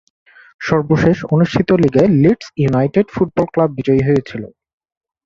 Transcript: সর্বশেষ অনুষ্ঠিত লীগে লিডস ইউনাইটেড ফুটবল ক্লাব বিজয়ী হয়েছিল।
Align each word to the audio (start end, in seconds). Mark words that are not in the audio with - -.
সর্বশেষ 0.61 1.17
অনুষ্ঠিত 1.35 1.69
লীগে 1.81 2.03
লিডস 2.21 2.47
ইউনাইটেড 2.57 3.07
ফুটবল 3.13 3.45
ক্লাব 3.53 3.69
বিজয়ী 3.77 4.01
হয়েছিল। 4.07 4.43